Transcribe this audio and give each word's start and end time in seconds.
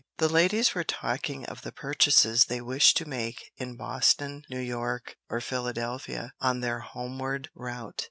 The 0.17 0.27
ladies 0.29 0.73
were 0.73 0.83
talking 0.83 1.45
of 1.45 1.61
the 1.61 1.71
purchases 1.71 2.45
they 2.45 2.59
wished 2.59 2.97
to 2.97 3.05
make 3.07 3.51
in 3.57 3.75
Boston, 3.77 4.41
New 4.49 4.59
York 4.59 5.15
or 5.29 5.39
Philadelphia, 5.41 6.33
on 6.41 6.61
their 6.61 6.79
homeward 6.79 7.51
route. 7.53 7.99